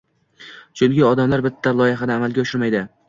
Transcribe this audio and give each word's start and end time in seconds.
Chunki 0.79 1.03
odamlar 1.09 1.43
bitta 1.49 1.75
loyihani 1.81 2.15
amalga 2.17 2.47
oshirmaydi 2.47 2.83